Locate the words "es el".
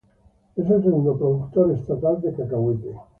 0.55-0.81